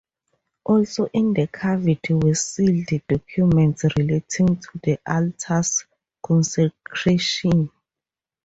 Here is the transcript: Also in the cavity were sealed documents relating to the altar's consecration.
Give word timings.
Also 0.63 1.05
in 1.13 1.31
the 1.35 1.45
cavity 1.45 2.15
were 2.15 2.33
sealed 2.33 2.87
documents 3.07 3.85
relating 3.99 4.57
to 4.59 4.69
the 4.81 4.99
altar's 5.07 5.85
consecration. 6.25 7.69